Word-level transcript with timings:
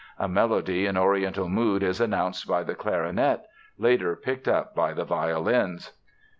A 0.17 0.27
melody 0.27 0.87
in 0.87 0.97
Oriental 0.97 1.47
mood 1.47 1.83
is 1.83 2.01
announced 2.01 2.47
by 2.47 2.63
the 2.63 2.73
clarinet, 2.73 3.45
later 3.77 4.15
picked 4.15 4.47
up 4.47 4.73
by 4.73 4.93
the 4.93 5.05
violins. 5.05 5.91